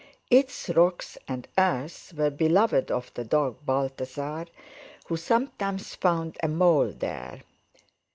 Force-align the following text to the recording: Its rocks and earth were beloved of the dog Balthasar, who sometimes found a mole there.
Its 0.31 0.67
rocks 0.69 1.15
and 1.27 1.47
earth 1.59 2.11
were 2.17 2.31
beloved 2.31 2.89
of 2.89 3.13
the 3.13 3.23
dog 3.23 3.63
Balthasar, 3.67 4.47
who 5.05 5.15
sometimes 5.15 5.93
found 5.93 6.37
a 6.41 6.47
mole 6.47 6.91
there. 6.91 7.43